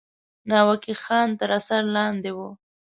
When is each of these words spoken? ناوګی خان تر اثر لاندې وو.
ناوګی 0.49 0.93
خان 1.03 1.29
تر 1.39 1.49
اثر 1.59 1.83
لاندې 1.95 2.31
وو. 2.37 2.49